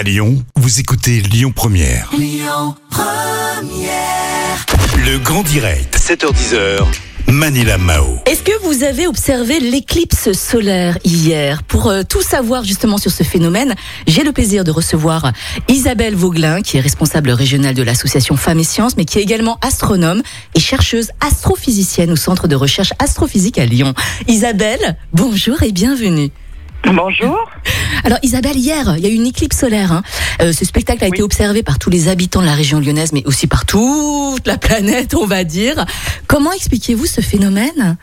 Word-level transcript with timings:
À 0.00 0.02
Lyon, 0.02 0.42
vous 0.56 0.80
écoutez 0.80 1.20
Lyon 1.20 1.52
Première. 1.54 2.10
Le 4.96 5.18
grand 5.18 5.42
direct, 5.42 5.94
7h10h. 5.94 6.86
Manila 7.26 7.76
Mao. 7.76 8.16
Est-ce 8.24 8.42
que 8.42 8.58
vous 8.62 8.82
avez 8.82 9.06
observé 9.06 9.60
l'éclipse 9.60 10.32
solaire 10.32 10.96
hier? 11.04 11.62
Pour 11.64 11.88
euh, 11.88 12.02
tout 12.02 12.22
savoir 12.22 12.64
justement 12.64 12.96
sur 12.96 13.10
ce 13.10 13.24
phénomène, 13.24 13.74
j'ai 14.06 14.24
le 14.24 14.32
plaisir 14.32 14.64
de 14.64 14.70
recevoir 14.70 15.32
Isabelle 15.68 16.14
Vauglin, 16.14 16.62
qui 16.62 16.78
est 16.78 16.80
responsable 16.80 17.28
régionale 17.28 17.74
de 17.74 17.82
l'association 17.82 18.38
Femmes 18.38 18.60
et 18.60 18.64
Sciences, 18.64 18.96
mais 18.96 19.04
qui 19.04 19.18
est 19.18 19.22
également 19.22 19.58
astronome 19.60 20.22
et 20.54 20.60
chercheuse 20.60 21.10
astrophysicienne 21.20 22.10
au 22.10 22.16
Centre 22.16 22.48
de 22.48 22.56
recherche 22.56 22.94
astrophysique 22.98 23.58
à 23.58 23.66
Lyon. 23.66 23.92
Isabelle, 24.28 24.96
bonjour 25.12 25.62
et 25.62 25.72
bienvenue. 25.72 26.30
Bonjour. 26.84 27.50
Alors 28.04 28.18
Isabelle, 28.22 28.56
hier, 28.56 28.94
il 28.96 29.04
y 29.04 29.06
a 29.06 29.10
eu 29.10 29.14
une 29.14 29.26
éclipse 29.26 29.58
solaire. 29.58 29.92
hein. 29.92 30.02
Euh, 30.40 30.52
ce 30.52 30.64
spectacle 30.64 31.04
a 31.04 31.08
été 31.08 31.22
observé 31.22 31.62
par 31.62 31.78
tous 31.78 31.90
les 31.90 32.08
habitants 32.08 32.40
de 32.40 32.46
la 32.46 32.54
région 32.54 32.80
lyonnaise, 32.80 33.12
mais 33.12 33.22
aussi 33.26 33.46
par 33.46 33.64
toute 33.66 34.46
la 34.46 34.56
planète, 34.58 35.14
on 35.14 35.26
va 35.26 35.44
dire. 35.44 35.84
Comment 36.26 36.52
expliquez-vous 36.52 37.06
ce 37.06 37.20
phénomène? 37.20 37.96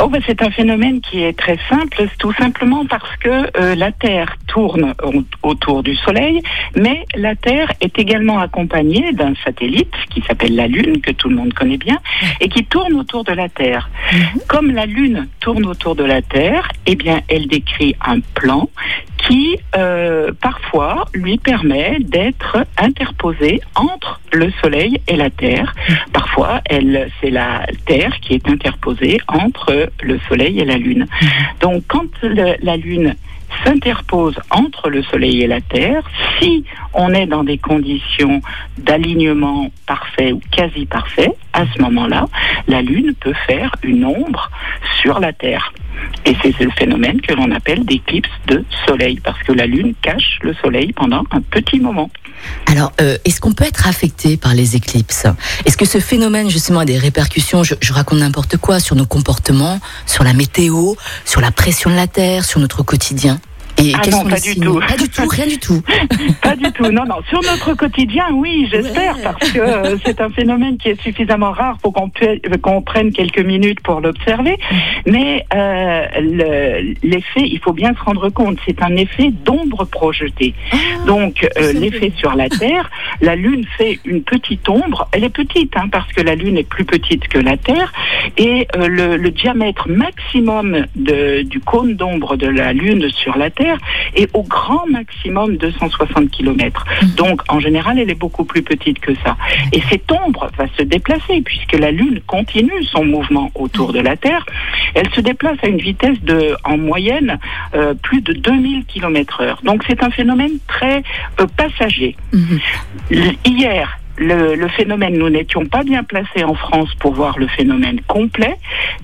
Oh, 0.00 0.08
ben, 0.08 0.20
c'est 0.26 0.42
un 0.42 0.50
phénomène 0.50 1.00
qui 1.00 1.22
est 1.22 1.36
très 1.36 1.58
simple, 1.68 2.06
tout 2.18 2.32
simplement 2.34 2.84
parce 2.86 3.16
que 3.16 3.28
euh, 3.58 3.74
la 3.74 3.92
Terre 3.92 4.36
tourne 4.46 4.94
au- 5.02 5.24
autour 5.48 5.82
du 5.82 5.94
Soleil, 5.96 6.42
mais 6.76 7.04
la 7.14 7.34
Terre 7.34 7.70
est 7.80 7.98
également 7.98 8.38
accompagnée 8.38 9.12
d'un 9.12 9.34
satellite 9.44 9.92
qui 10.10 10.22
s'appelle 10.22 10.54
la 10.54 10.66
Lune, 10.68 11.00
que 11.00 11.12
tout 11.12 11.28
le 11.28 11.36
monde 11.36 11.52
connaît 11.54 11.76
bien, 11.78 11.98
et 12.40 12.48
qui 12.48 12.64
tourne 12.64 12.94
autour 12.94 13.24
de 13.24 13.32
la 13.32 13.48
Terre. 13.48 13.90
Comme 14.48 14.70
la 14.70 14.86
Lune 14.86 15.28
tourne 15.40 15.66
autour 15.66 15.94
de 15.96 16.04
la 16.04 16.22
Terre, 16.22 16.68
eh 16.86 16.94
bien, 16.94 17.20
elle 17.28 17.46
décrit 17.46 17.94
un 18.06 18.20
plan 18.20 18.68
qui, 19.26 19.58
euh, 19.76 20.30
parfois, 20.40 21.06
lui 21.12 21.38
permet 21.38 21.98
d'être 22.00 22.58
interposé 22.78 23.60
entre 23.74 24.20
le 24.32 24.50
Soleil 24.62 25.00
et 25.08 25.16
la 25.16 25.30
Terre. 25.30 25.74
Parfois, 26.12 26.60
elle, 26.66 27.10
c'est 27.20 27.30
la 27.30 27.66
Terre 27.86 28.18
qui 28.20 28.34
est 28.34 28.48
interposée 28.48 29.18
entre 29.28 29.90
le 30.02 30.18
Soleil 30.28 30.60
et 30.60 30.64
la 30.64 30.76
Lune. 30.76 31.06
Donc, 31.60 31.82
quand 31.88 32.06
la 32.22 32.76
Lune 32.76 33.16
s'interpose 33.64 34.38
entre 34.50 34.90
le 34.90 35.02
Soleil 35.02 35.42
et 35.42 35.46
la 35.46 35.60
Terre, 35.60 36.02
si 36.40 36.64
on 36.92 37.12
est 37.12 37.26
dans 37.26 37.44
des 37.44 37.58
conditions 37.58 38.40
d'alignement 38.78 39.70
parfait 39.86 40.32
ou 40.32 40.40
quasi 40.50 40.86
parfait, 40.86 41.32
à 41.52 41.64
ce 41.74 41.82
moment-là, 41.82 42.26
la 42.68 42.82
Lune 42.82 43.14
peut 43.18 43.34
faire 43.46 43.74
une 43.82 44.04
ombre 44.04 44.50
sur 45.00 45.20
la 45.20 45.32
Terre. 45.32 45.72
Et 46.24 46.36
c'est 46.42 46.52
ce 46.58 46.68
phénomène 46.76 47.20
que 47.20 47.32
l'on 47.34 47.50
appelle 47.52 47.84
d'éclipse 47.84 48.28
de 48.46 48.64
Soleil, 48.86 49.20
parce 49.22 49.40
que 49.42 49.52
la 49.52 49.66
Lune 49.66 49.94
cache 50.02 50.38
le 50.42 50.54
Soleil 50.54 50.92
pendant 50.92 51.24
un 51.30 51.40
petit 51.40 51.78
moment. 51.78 52.10
Alors, 52.66 52.92
euh, 53.00 53.16
est-ce 53.24 53.40
qu'on 53.40 53.52
peut 53.52 53.64
être 53.64 53.86
affecté 53.86 54.36
par 54.36 54.54
les 54.54 54.76
éclipses? 54.76 55.26
Est-ce 55.64 55.76
que 55.76 55.86
ce 55.86 55.98
phénomène, 55.98 56.50
justement, 56.50 56.80
a 56.80 56.84
des 56.84 56.98
répercussions, 56.98 57.62
je, 57.62 57.74
je 57.80 57.92
raconte 57.92 58.18
n'importe 58.18 58.56
quoi, 58.56 58.80
sur 58.80 58.96
nos 58.96 59.06
comportements, 59.06 59.80
sur 60.06 60.24
la 60.24 60.32
météo, 60.32 60.94
sur 61.24 61.40
la 61.40 61.50
pression 61.50 61.90
de 61.90 61.96
la 61.96 62.06
Terre, 62.06 62.44
sur 62.44 62.60
notre 62.60 62.82
quotidien? 62.82 63.40
Et 63.78 63.92
Ah 63.94 64.08
non, 64.10 64.24
pas 64.24 64.40
du 64.40 64.56
tout. 64.58 64.80
Pas 64.80 64.96
du 64.96 65.08
tout, 65.08 65.28
rien 65.28 65.46
du 65.46 65.58
tout. 65.58 65.82
Pas 66.42 66.56
du 66.56 66.70
tout, 66.72 66.84
non, 66.90 67.04
non. 67.04 67.16
Sur 67.28 67.40
notre 67.42 67.74
quotidien, 67.74 68.24
oui, 68.32 68.68
j'espère, 68.70 69.16
Ouais. 69.16 69.22
parce 69.22 69.50
que 69.52 69.58
euh, 69.58 69.96
c'est 70.04 70.20
un 70.20 70.30
phénomène 70.30 70.76
qui 70.78 70.88
est 70.90 71.00
suffisamment 71.02 71.50
rare 71.50 71.76
pour 71.82 71.92
qu'on 71.92 72.82
prenne 72.82 73.12
quelques 73.12 73.40
minutes 73.44 73.80
pour 73.80 74.00
l'observer. 74.00 74.56
Mais 75.06 75.44
euh, 75.54 76.06
le- 76.20 76.94
l'effet, 77.02 77.42
il 77.42 77.58
faut 77.58 77.72
bien 77.72 77.92
se 77.94 78.00
rendre 78.00 78.28
compte, 78.30 78.58
c'est 78.66 78.80
un 78.82 78.96
effet 78.96 79.30
d'ombre 79.44 79.84
projetée. 79.84 80.54
Donc, 81.06 81.46
euh, 81.58 81.72
l'effet 81.72 82.12
sur 82.16 82.34
la 82.34 82.48
Terre, 82.62 82.90
la 83.20 83.36
Lune 83.36 83.64
fait 83.76 83.98
une 84.04 84.22
petite 84.22 84.68
ombre. 84.68 85.08
Elle 85.12 85.24
est 85.24 85.28
petite, 85.30 85.76
hein, 85.76 85.88
parce 85.90 86.10
que 86.12 86.22
la 86.22 86.34
Lune 86.34 86.56
est 86.56 86.68
plus 86.68 86.84
petite 86.84 87.28
que 87.28 87.38
la 87.38 87.56
Terre. 87.56 87.92
Et 88.38 88.66
le, 88.78 89.16
le 89.16 89.30
diamètre 89.30 89.88
maximum 89.88 90.86
de- 90.94 91.42
du 91.42 91.60
cône 91.60 91.94
d'ombre 91.94 92.36
de 92.36 92.46
la 92.46 92.72
Lune 92.72 93.08
sur 93.10 93.36
la 93.36 93.50
Terre 93.50 93.65
est 94.14 94.28
au 94.34 94.42
grand 94.42 94.86
maximum 94.88 95.56
260 95.56 96.30
km. 96.30 96.84
Donc, 97.16 97.40
en 97.48 97.60
général, 97.60 97.98
elle 97.98 98.10
est 98.10 98.14
beaucoup 98.18 98.44
plus 98.44 98.62
petite 98.62 98.98
que 99.00 99.14
ça. 99.24 99.36
Et 99.72 99.80
cette 99.90 100.10
ombre 100.12 100.50
va 100.58 100.66
se 100.76 100.82
déplacer, 100.82 101.40
puisque 101.42 101.72
la 101.78 101.90
Lune 101.90 102.20
continue 102.26 102.82
son 102.84 103.04
mouvement 103.04 103.50
autour 103.54 103.92
de 103.92 104.00
la 104.00 104.16
Terre. 104.16 104.44
Elle 104.94 105.10
se 105.14 105.20
déplace 105.20 105.58
à 105.62 105.68
une 105.68 105.78
vitesse 105.78 106.20
de, 106.22 106.56
en 106.64 106.76
moyenne, 106.78 107.38
euh, 107.74 107.94
plus 107.94 108.20
de 108.20 108.32
2000 108.32 108.84
km 108.86 109.40
heure. 109.42 109.60
Donc, 109.64 109.82
c'est 109.88 110.02
un 110.02 110.10
phénomène 110.10 110.52
très 110.66 111.02
euh, 111.40 111.46
passager. 111.56 112.16
L- 113.10 113.36
Hier, 113.44 113.98
le, 114.18 114.54
le 114.54 114.68
phénomène, 114.68 115.18
nous 115.18 115.28
n'étions 115.28 115.66
pas 115.66 115.82
bien 115.82 116.02
placés 116.02 116.42
en 116.44 116.54
France 116.54 116.94
pour 116.98 117.12
voir 117.14 117.38
le 117.38 117.46
phénomène 117.48 118.00
complet, 118.06 118.56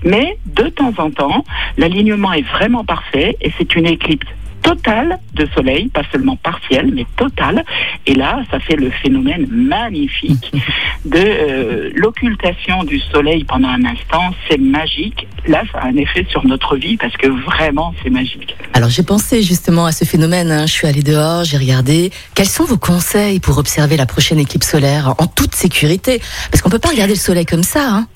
mais 0.03 0.37
de 0.45 0.63
temps 0.69 0.93
en 0.97 1.11
temps, 1.11 1.45
l'alignement 1.77 2.33
est 2.33 2.41
vraiment 2.49 2.83
parfait 2.83 3.35
et 3.41 3.51
c'est 3.57 3.75
une 3.75 3.85
éclipse 3.85 4.27
totale 4.63 5.19
de 5.35 5.47
soleil, 5.53 5.89
pas 5.89 6.01
seulement 6.11 6.35
partielle, 6.37 6.91
mais 6.93 7.05
totale. 7.15 7.63
Et 8.07 8.15
là, 8.15 8.41
ça 8.49 8.59
fait 8.59 8.75
le 8.75 8.89
phénomène 8.89 9.45
magnifique 9.51 10.51
de 11.05 11.17
euh, 11.19 11.89
l'occultation 11.95 12.83
du 12.83 12.99
soleil 12.99 13.43
pendant 13.43 13.67
un 13.69 13.85
instant. 13.85 14.33
C'est 14.49 14.59
magique. 14.59 15.27
Là, 15.47 15.61
ça 15.71 15.79
a 15.79 15.87
un 15.87 15.97
effet 15.97 16.25
sur 16.29 16.45
notre 16.47 16.77
vie 16.77 16.97
parce 16.97 17.15
que 17.17 17.27
vraiment, 17.27 17.93
c'est 18.01 18.09
magique. 18.09 18.55
Alors, 18.73 18.89
j'ai 18.89 19.03
pensé 19.03 19.43
justement 19.43 19.85
à 19.85 19.91
ce 19.91 20.05
phénomène. 20.05 20.49
hein. 20.51 20.65
Je 20.65 20.71
suis 20.71 20.87
allée 20.87 21.03
dehors, 21.03 21.43
j'ai 21.43 21.57
regardé. 21.57 22.11
Quels 22.33 22.47
sont 22.47 22.63
vos 22.65 22.77
conseils 22.77 23.39
pour 23.39 23.57
observer 23.57 23.97
la 23.97 24.05
prochaine 24.05 24.39
éclipse 24.39 24.69
solaire 24.69 25.13
en 25.17 25.27
toute 25.27 25.53
sécurité? 25.53 26.21
Parce 26.49 26.61
qu'on 26.61 26.69
peut 26.69 26.79
pas 26.79 26.89
regarder 26.89 27.13
le 27.13 27.19
soleil 27.19 27.45
comme 27.45 27.63
ça. 27.63 27.87
Hein. 27.89 28.07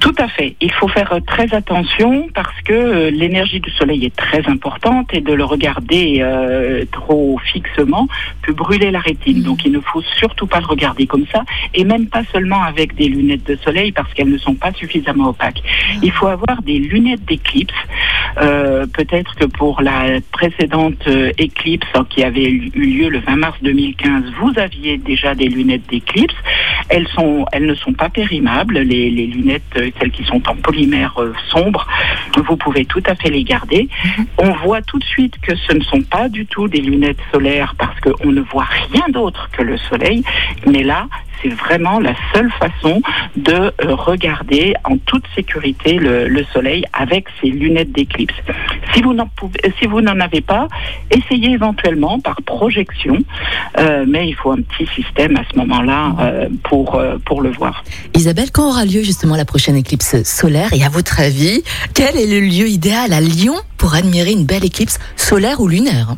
Tout 0.00 0.14
à 0.18 0.28
fait. 0.28 0.56
Il 0.60 0.72
faut 0.72 0.88
faire 0.88 1.12
euh, 1.12 1.20
très 1.20 1.54
attention 1.54 2.28
parce 2.34 2.60
que 2.62 2.72
euh, 2.72 3.10
l'énergie 3.10 3.60
du 3.60 3.70
soleil 3.70 4.04
est 4.04 4.14
très 4.14 4.46
importante 4.48 5.08
et 5.12 5.20
de 5.20 5.32
le 5.32 5.44
regarder 5.44 6.18
euh, 6.20 6.84
trop 6.92 7.38
fixement 7.52 8.08
peut 8.42 8.52
brûler 8.52 8.90
la 8.90 9.00
rétine. 9.00 9.42
Donc 9.42 9.64
il 9.64 9.72
ne 9.72 9.80
faut 9.80 10.02
surtout 10.18 10.46
pas 10.46 10.60
le 10.60 10.66
regarder 10.66 11.06
comme 11.06 11.26
ça 11.32 11.44
et 11.74 11.84
même 11.84 12.06
pas 12.06 12.22
seulement 12.32 12.62
avec 12.62 12.94
des 12.94 13.08
lunettes 13.08 13.46
de 13.46 13.56
soleil 13.56 13.92
parce 13.92 14.12
qu'elles 14.14 14.30
ne 14.30 14.38
sont 14.38 14.54
pas 14.54 14.72
suffisamment 14.72 15.30
opaques. 15.30 15.62
Il 16.02 16.12
faut 16.12 16.26
avoir 16.26 16.62
des 16.62 16.78
lunettes 16.78 17.24
d'éclipse. 17.24 17.74
Peut-être 18.36 19.34
que 19.36 19.46
pour 19.46 19.80
la 19.80 20.20
précédente 20.30 21.08
éclipse 21.38 21.86
hein, 21.94 22.06
qui 22.10 22.22
avait 22.22 22.50
eu 22.50 22.70
lieu 22.74 23.08
le 23.08 23.20
20 23.20 23.36
mars 23.36 23.56
2015, 23.62 24.24
vous 24.40 24.52
aviez 24.58 24.98
déjà 24.98 25.34
des 25.34 25.48
lunettes 25.48 25.88
d'éclipse. 25.88 26.34
Elles 26.88 27.08
sont, 27.08 27.46
elles 27.52 27.66
ne 27.66 27.74
sont 27.74 27.92
pas 27.92 28.08
périmables. 28.08 28.78
Les, 28.78 29.10
les 29.10 29.26
lunettes, 29.26 29.62
euh, 29.76 29.90
celles 29.98 30.10
qui 30.10 30.24
sont 30.24 30.42
en 30.48 30.56
polymère 30.56 31.14
euh, 31.18 31.32
sombre, 31.48 31.86
vous 32.36 32.56
pouvez 32.56 32.84
tout 32.84 33.02
à 33.06 33.14
fait 33.14 33.30
les 33.30 33.44
garder. 33.44 33.88
On 34.38 34.50
voit 34.52 34.82
tout 34.82 34.98
de 34.98 35.04
suite 35.04 35.34
que 35.40 35.54
ce 35.56 35.72
ne 35.74 35.82
sont 35.82 36.02
pas 36.02 36.28
du 36.28 36.46
tout 36.46 36.68
des 36.68 36.80
lunettes 36.80 37.18
solaires 37.32 37.74
parce 37.78 37.98
qu'on 38.00 38.30
ne 38.30 38.40
voit 38.40 38.68
rien 38.90 39.06
d'autre 39.08 39.48
que 39.52 39.62
le 39.62 39.76
soleil. 39.76 40.22
Mais 40.66 40.82
là, 40.82 41.06
c'est 41.42 41.52
vraiment 41.52 42.00
la 42.00 42.14
seule 42.32 42.50
façon 42.52 43.02
de 43.36 43.52
euh, 43.52 43.70
regarder 43.94 44.74
en 44.84 44.96
toute 44.98 45.24
sécurité 45.34 45.94
le, 45.94 46.28
le 46.28 46.44
soleil 46.44 46.84
avec 46.92 47.26
ces 47.40 47.48
lunettes 47.48 47.92
d'éclipse. 47.92 48.34
Si 48.92 49.02
vous 49.02 49.12
n'en 49.12 49.26
pouvez, 49.26 49.60
si 49.78 49.86
vous 49.86 50.00
n'en 50.00 50.18
avez 50.20 50.40
pas, 50.40 50.68
essayez 51.10 51.50
éventuellement 51.50 52.18
par 52.20 52.40
projection, 52.42 53.18
euh, 53.78 54.04
mais 54.08 54.28
il 54.28 54.34
faut 54.34 54.52
un 54.52 54.62
petit 54.62 54.86
système 54.94 55.36
à 55.36 55.42
ce 55.50 55.58
moment-là 55.58 56.16
euh, 56.20 56.48
pour 56.64 56.75
euh, 56.94 57.18
pour 57.24 57.42
le 57.42 57.50
voir. 57.50 57.84
Isabelle, 58.14 58.50
quand 58.52 58.68
aura 58.68 58.84
lieu 58.84 59.02
justement 59.02 59.36
la 59.36 59.44
prochaine 59.44 59.76
éclipse 59.76 60.22
solaire? 60.22 60.72
Et 60.72 60.84
à 60.84 60.88
votre 60.88 61.20
avis, 61.20 61.62
quel 61.94 62.16
est 62.16 62.26
le 62.26 62.40
lieu 62.40 62.68
idéal 62.68 63.12
à 63.12 63.20
Lyon 63.20 63.56
pour 63.78 63.94
admirer 63.94 64.32
une 64.32 64.44
belle 64.44 64.64
éclipse 64.64 64.98
solaire 65.16 65.60
ou 65.60 65.68
lunaire? 65.68 66.16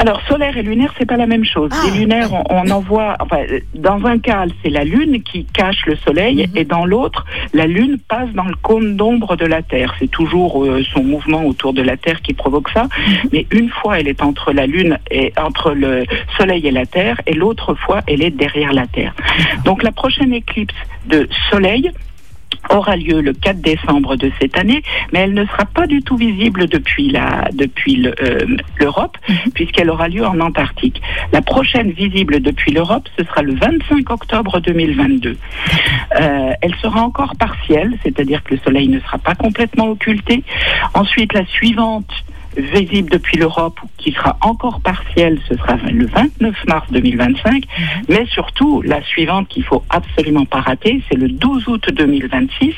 Alors 0.00 0.20
solaire 0.28 0.56
et 0.56 0.62
lunaire, 0.62 0.94
c'est 0.96 1.06
pas 1.06 1.16
la 1.16 1.26
même 1.26 1.44
chose. 1.44 1.70
Ah, 1.72 1.86
Les 1.92 1.98
lunaires, 2.00 2.30
on, 2.32 2.44
on 2.50 2.70
en 2.70 2.80
voit. 2.80 3.16
Enfin, 3.18 3.38
dans 3.74 4.04
un 4.06 4.18
cas, 4.20 4.44
c'est 4.62 4.70
la 4.70 4.84
lune 4.84 5.22
qui 5.24 5.44
cache 5.46 5.84
le 5.86 5.96
soleil, 5.96 6.46
Mhm. 6.46 6.56
et 6.56 6.64
dans 6.64 6.84
l'autre, 6.86 7.24
la 7.52 7.66
lune 7.66 7.98
passe 8.08 8.30
dans 8.32 8.44
le 8.44 8.54
cône 8.62 8.96
d'ombre 8.96 9.34
de 9.36 9.44
la 9.44 9.60
Terre. 9.62 9.94
C'est 9.98 10.10
toujours 10.10 10.64
euh, 10.64 10.84
son 10.94 11.02
mouvement 11.02 11.44
autour 11.44 11.72
de 11.72 11.82
la 11.82 11.96
Terre 11.96 12.22
qui 12.22 12.32
provoque 12.32 12.70
ça. 12.70 12.86
Mais 13.32 13.46
une 13.50 13.70
fois, 13.70 13.98
elle 13.98 14.06
est 14.06 14.22
entre 14.22 14.52
la 14.52 14.66
lune 14.66 14.98
et 15.10 15.32
entre 15.36 15.72
le 15.72 16.04
soleil 16.36 16.64
et 16.66 16.70
la 16.70 16.86
Terre, 16.86 17.20
et 17.26 17.34
l'autre 17.34 17.74
fois, 17.74 18.00
elle 18.06 18.22
est 18.22 18.30
derrière 18.30 18.72
la 18.72 18.86
Terre. 18.86 19.14
Donc 19.64 19.82
la 19.82 19.90
prochaine 19.92 20.32
éclipse 20.32 20.74
de 21.06 21.28
soleil 21.50 21.90
aura 22.70 22.96
lieu 22.96 23.20
le 23.20 23.32
4 23.32 23.60
décembre 23.60 24.16
de 24.16 24.30
cette 24.40 24.56
année, 24.56 24.82
mais 25.12 25.20
elle 25.20 25.34
ne 25.34 25.44
sera 25.46 25.64
pas 25.64 25.86
du 25.86 26.02
tout 26.02 26.16
visible 26.16 26.66
depuis 26.68 27.10
la 27.10 27.48
depuis 27.52 27.96
le, 27.96 28.14
euh, 28.22 28.56
l'Europe, 28.78 29.16
puisqu'elle 29.54 29.90
aura 29.90 30.08
lieu 30.08 30.26
en 30.26 30.38
Antarctique. 30.40 31.00
La 31.32 31.42
prochaine 31.42 31.90
visible 31.92 32.40
depuis 32.40 32.72
l'Europe, 32.72 33.08
ce 33.18 33.24
sera 33.24 33.42
le 33.42 33.54
25 33.54 34.10
octobre 34.10 34.60
2022. 34.60 35.36
Euh, 36.20 36.52
elle 36.60 36.74
sera 36.76 37.02
encore 37.02 37.36
partielle, 37.36 37.98
c'est-à-dire 38.02 38.42
que 38.44 38.54
le 38.54 38.60
Soleil 38.60 38.88
ne 38.88 39.00
sera 39.00 39.18
pas 39.18 39.34
complètement 39.34 39.88
occulté. 39.88 40.42
Ensuite, 40.94 41.32
la 41.32 41.44
suivante 41.46 42.10
visible 42.58 43.10
depuis 43.10 43.38
l'Europe, 43.38 43.78
qui 43.96 44.12
sera 44.12 44.36
encore 44.40 44.80
partielle, 44.80 45.38
ce 45.48 45.56
sera 45.56 45.76
le 45.76 46.06
29 46.06 46.54
mars 46.66 46.86
2025. 46.90 47.52
Mhm. 47.54 48.04
Mais 48.08 48.26
surtout, 48.26 48.82
la 48.82 49.02
suivante 49.02 49.48
qu'il 49.48 49.64
faut 49.64 49.84
absolument 49.90 50.44
pas 50.44 50.60
rater, 50.60 51.02
c'est 51.08 51.16
le 51.16 51.28
12 51.28 51.68
août 51.68 51.88
2026. 51.92 52.74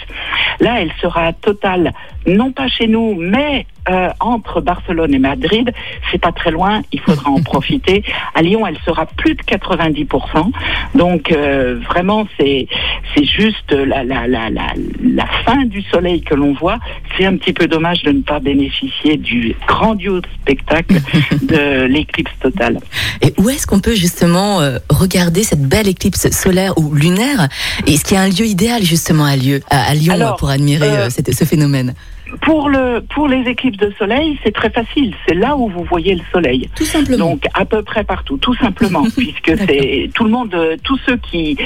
Là, 0.61 0.81
elle 0.83 0.93
sera 1.01 1.33
totale, 1.33 1.93
non 2.27 2.53
pas 2.53 2.69
chez 2.69 2.87
nous, 2.87 3.15
mais 3.15 3.67
euh, 3.89 4.11
entre 4.21 4.61
Barcelone 4.61 5.15
et 5.15 5.19
Madrid, 5.19 5.73
c'est 6.11 6.21
pas 6.21 6.33
très 6.33 6.51
loin, 6.51 6.83
il 6.93 7.01
faudra 7.01 7.31
en 7.31 7.43
profiter. 7.43 8.05
À 8.35 8.43
Lyon, 8.43 8.67
elle 8.67 8.79
sera 8.85 9.07
plus 9.07 9.35
de 9.35 9.43
90%. 9.43 10.51
Donc 10.95 11.33
euh, 11.33 11.81
vraiment, 11.89 12.27
c'est 12.39 12.67
c'est 13.15 13.25
juste 13.25 13.73
la, 13.73 14.05
la, 14.05 14.27
la, 14.27 14.51
la, 14.51 14.75
la 15.03 15.27
fin 15.45 15.65
du 15.65 15.83
soleil 15.83 16.21
que 16.23 16.35
l'on 16.35 16.53
voit. 16.53 16.79
C'est 17.17 17.25
un 17.25 17.37
petit 17.37 17.53
peu 17.53 17.67
dommage 17.67 18.03
de 18.03 18.13
ne 18.13 18.23
pas 18.23 18.39
bénéficier 18.41 19.17
du 19.17 19.57
grandiose 19.67 20.23
spectacle 20.41 21.01
de 21.43 21.85
l'éclipse 21.87 22.33
totale. 22.41 22.79
Et 23.23 23.33
où 23.39 23.49
est-ce 23.49 23.67
qu'on 23.67 23.81
peut 23.81 23.95
justement 23.95 24.61
euh, 24.61 24.79
regarder 24.91 25.43
cette 25.43 25.63
belle 25.63 25.89
éclipse 25.89 26.31
solaire 26.31 26.77
ou 26.79 26.95
lunaire? 26.95 27.49
Est-ce 27.87 28.05
qu'il 28.05 28.17
y 28.17 28.21
a 28.21 28.23
un 28.23 28.29
lieu 28.29 28.47
idéal 28.47 28.83
justement 28.83 29.25
à, 29.25 29.37
lieu, 29.37 29.61
à, 29.71 29.95
Lyon 29.95 30.35
pour 30.39 30.51
admirer 30.51 31.09
ce 31.11 31.45
phénomène? 31.45 31.95
Pour, 32.43 32.69
le, 32.69 33.01
pour 33.01 33.29
les 33.29 33.49
éclipses 33.49 33.79
de 33.79 33.93
soleil, 33.99 34.39
c'est 34.45 34.53
très 34.53 34.71
facile. 34.71 35.15
C'est 35.27 35.35
là 35.35 35.57
où 35.57 35.69
vous 35.69 35.85
voyez 35.85 36.15
le 36.15 36.23
soleil. 36.33 36.69
Tout 36.75 36.85
simplement. 36.85 37.31
Donc, 37.31 37.45
à 37.55 37.65
peu 37.65 37.83
près 37.83 38.05
partout, 38.05 38.37
tout 38.39 38.55
simplement, 38.55 39.05
puisque 39.17 39.57
c'est 39.67 40.11
tout 40.15 40.25
le 40.25 40.31
monde, 40.31 40.55
tous 40.85 40.99
ceux 41.07 41.17
qui, 41.17 41.57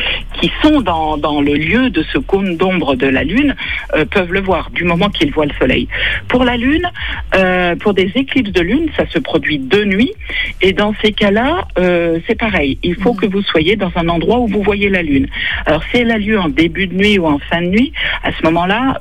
qui 0.44 0.52
sont 0.62 0.82
dans, 0.82 1.16
dans 1.16 1.40
le 1.40 1.54
lieu 1.54 1.88
de 1.88 2.02
ce 2.12 2.18
cône 2.18 2.58
d'ombre 2.58 2.96
de 2.96 3.06
la 3.06 3.24
Lune 3.24 3.56
euh, 3.94 4.04
peuvent 4.04 4.30
le 4.30 4.42
voir 4.42 4.70
du 4.72 4.84
moment 4.84 5.08
qu'ils 5.08 5.32
voient 5.32 5.46
le 5.46 5.54
soleil. 5.58 5.88
Pour 6.28 6.44
la 6.44 6.58
Lune, 6.58 6.86
euh, 7.34 7.74
pour 7.76 7.94
des 7.94 8.12
éclipses 8.14 8.52
de 8.52 8.60
Lune, 8.60 8.90
ça 8.94 9.06
se 9.08 9.18
produit 9.18 9.58
de 9.58 9.84
nuit. 9.84 10.12
Et 10.60 10.74
dans 10.74 10.94
ces 11.02 11.12
cas-là, 11.12 11.66
euh, 11.78 12.18
c'est 12.26 12.34
pareil. 12.34 12.76
Il 12.82 12.94
faut 12.96 13.14
mm. 13.14 13.16
que 13.16 13.26
vous 13.26 13.40
soyez 13.40 13.76
dans 13.76 13.90
un 13.96 14.06
endroit 14.10 14.38
où 14.40 14.46
vous 14.46 14.62
voyez 14.62 14.90
la 14.90 15.00
Lune. 15.00 15.28
Alors, 15.64 15.82
si 15.84 15.96
elle 15.96 16.10
a 16.10 16.18
lieu 16.18 16.38
en 16.38 16.50
début 16.50 16.88
de 16.88 16.94
nuit 16.94 17.18
ou 17.18 17.26
en 17.26 17.38
fin 17.38 17.62
de 17.62 17.68
nuit, 17.68 17.94
à 18.22 18.30
ce 18.32 18.42
moment-là, 18.42 18.98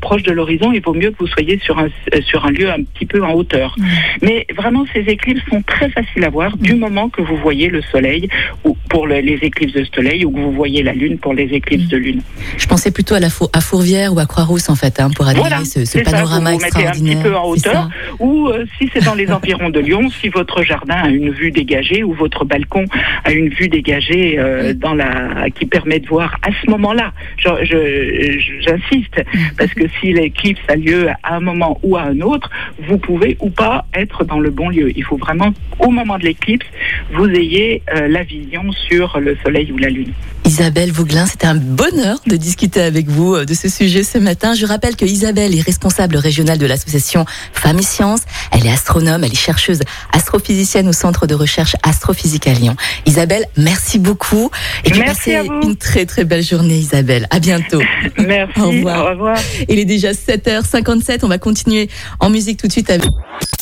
proche 0.00 0.24
de 0.24 0.32
l'horizon, 0.32 0.72
il 0.72 0.82
faut 0.82 0.94
mieux 0.94 1.12
que 1.12 1.18
vous 1.20 1.28
soyez 1.28 1.60
sur 1.60 1.78
un, 1.78 1.90
sur 2.22 2.44
un 2.44 2.50
lieu 2.50 2.68
un 2.68 2.82
petit 2.82 3.06
peu 3.06 3.22
en 3.22 3.34
hauteur. 3.34 3.76
Mais 4.20 4.48
vraiment, 4.56 4.84
ces 4.92 5.02
éclipses 5.02 5.44
sont 5.48 5.62
très 5.62 5.90
faciles 5.90 6.24
à 6.24 6.30
voir 6.30 6.56
du 6.56 6.74
moment 6.74 7.08
que 7.08 7.22
vous 7.22 7.36
voyez 7.36 7.68
le 7.68 7.82
soleil 7.82 8.28
ou 8.64 8.76
pour 8.92 9.06
les 9.06 9.38
éclipses 9.40 9.72
de 9.72 9.84
soleil 9.84 10.26
ou 10.26 10.30
que 10.30 10.38
vous 10.38 10.52
voyez 10.52 10.82
la 10.82 10.92
lune 10.92 11.16
pour 11.16 11.32
les 11.32 11.44
éclipses 11.44 11.88
de 11.88 11.96
lune. 11.96 12.20
Je 12.58 12.66
pensais 12.66 12.90
plutôt 12.90 13.14
à, 13.14 13.20
la 13.20 13.28
à 13.54 13.60
Fourvière 13.62 14.14
ou 14.14 14.18
à 14.18 14.26
Croix-Rousse 14.26 14.68
en 14.68 14.74
fait, 14.76 15.00
hein, 15.00 15.08
pour 15.16 15.26
admirer 15.26 15.64
ce, 15.64 15.98
panorama 15.98 16.50
ça, 16.50 16.52
vous, 16.52 16.58
vous 16.58 16.64
Mettez 16.64 16.86
un 16.86 16.90
petit 16.90 17.16
peu 17.16 17.34
en 17.34 17.48
hauteur 17.48 17.88
ou 18.18 18.48
euh, 18.48 18.66
si 18.78 18.90
c'est 18.92 19.02
dans 19.02 19.14
les 19.14 19.32
environs 19.38 19.70
de 19.70 19.80
Lyon, 19.80 20.10
si 20.20 20.28
votre 20.28 20.62
jardin 20.62 20.96
a 20.96 21.08
une 21.08 21.30
vue 21.30 21.50
dégagée 21.50 22.02
ou 22.02 22.12
votre 22.12 22.44
balcon 22.44 22.84
a 23.24 23.32
une 23.32 23.48
vue 23.48 23.68
dégagée 23.68 24.38
euh, 24.38 24.74
dans 24.74 24.92
la 24.92 25.48
qui 25.54 25.64
permet 25.64 25.98
de 25.98 26.06
voir 26.06 26.36
à 26.46 26.50
ce 26.62 26.70
moment-là. 26.70 27.12
J'insiste 27.38 29.24
parce 29.56 29.72
que 29.72 29.84
si 30.00 30.12
l'éclipse 30.12 30.60
a 30.68 30.76
lieu 30.76 31.08
à 31.22 31.36
un 31.36 31.40
moment 31.40 31.80
ou 31.82 31.96
à 31.96 32.02
un 32.02 32.20
autre, 32.20 32.50
vous 32.86 32.98
pouvez 32.98 33.38
ou 33.40 33.48
pas 33.48 33.86
être 33.94 34.24
dans 34.24 34.38
le 34.38 34.50
bon 34.50 34.68
lieu. 34.68 34.92
Il 34.94 35.04
faut 35.04 35.16
vraiment, 35.16 35.54
au 35.78 35.88
moment 35.88 36.18
de 36.18 36.24
l'éclipse, 36.24 36.66
vous 37.14 37.28
ayez 37.30 37.82
euh, 37.94 38.06
la 38.08 38.22
vision 38.22 38.70
sur 38.88 39.18
le 39.20 39.36
soleil 39.44 39.72
ou 39.72 39.78
la 39.78 39.88
lune. 39.88 40.12
Isabelle 40.44 40.90
Vauglin, 40.90 41.26
c'était 41.26 41.46
un 41.46 41.54
bonheur 41.54 42.18
de 42.26 42.36
discuter 42.36 42.80
avec 42.80 43.08
vous 43.08 43.34
euh, 43.34 43.44
de 43.44 43.54
ce 43.54 43.68
sujet 43.68 44.02
ce 44.02 44.18
matin. 44.18 44.54
Je 44.54 44.66
rappelle 44.66 44.96
que 44.96 45.04
Isabelle 45.04 45.56
est 45.56 45.60
responsable 45.60 46.16
régionale 46.16 46.58
de 46.58 46.66
l'association 46.66 47.24
Femmes 47.52 47.78
et 47.78 47.82
Sciences. 47.82 48.22
Elle 48.50 48.66
est 48.66 48.70
astronome, 48.70 49.24
elle 49.24 49.32
est 49.32 49.36
chercheuse 49.36 49.80
astrophysicienne 50.12 50.88
au 50.88 50.92
centre 50.92 51.26
de 51.26 51.34
recherche 51.34 51.76
astrophysique 51.82 52.46
à 52.48 52.54
Lyon. 52.54 52.76
Isabelle, 53.06 53.46
merci 53.56 53.98
beaucoup. 53.98 54.50
Et 54.84 54.90
puis 54.90 55.00
merci 55.00 55.32
passez 55.32 55.48
une 55.62 55.76
très 55.76 56.06
très 56.06 56.24
belle 56.24 56.42
journée 56.42 56.76
Isabelle. 56.76 57.26
À 57.30 57.38
bientôt. 57.38 57.82
merci. 58.18 58.60
Au 58.60 58.70
revoir. 58.70 59.06
Au 59.06 59.10
revoir. 59.10 59.38
Il 59.68 59.78
est 59.78 59.84
déjà 59.84 60.12
7h57. 60.12 61.20
On 61.22 61.28
va 61.28 61.38
continuer 61.38 61.88
en 62.20 62.30
musique 62.30 62.58
tout 62.58 62.66
de 62.66 62.72
suite 62.72 62.90
avec... 62.90 63.10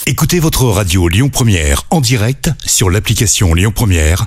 Écoutez 0.06 0.40
votre 0.40 0.64
radio 0.64 1.08
Lyon 1.08 1.28
Première 1.28 1.84
en 1.90 2.00
direct 2.00 2.50
sur 2.64 2.90
l'application 2.90 3.54
Lyon 3.54 3.70
Première, 3.72 4.26